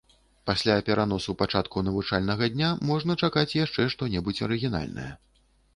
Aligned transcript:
Пасля 0.49 0.77
пераносу 0.87 1.35
пачатку 1.41 1.83
навучальнага 1.89 2.49
дня 2.57 2.73
можна 2.93 3.21
чакаць 3.25 3.57
яшчэ 3.63 3.89
што-небудзь 3.95 4.45
арыгінальнае. 4.49 5.11